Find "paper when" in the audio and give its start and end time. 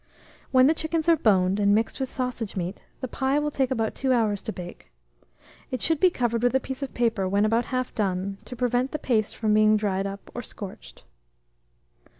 6.95-7.45